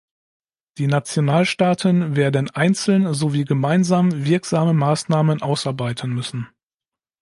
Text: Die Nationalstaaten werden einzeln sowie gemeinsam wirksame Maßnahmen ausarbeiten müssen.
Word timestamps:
Die 0.79 0.87
Nationalstaaten 0.87 2.15
werden 2.15 2.49
einzeln 2.49 3.13
sowie 3.13 3.45
gemeinsam 3.45 4.25
wirksame 4.25 4.73
Maßnahmen 4.73 5.43
ausarbeiten 5.43 6.09
müssen. 6.09 6.47